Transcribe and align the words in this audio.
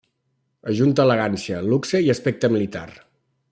Ajunta 0.71 1.03
elegància, 1.09 1.61
luxe 1.73 2.03
i 2.07 2.11
aspecte 2.17 2.51
militar. 2.57 2.87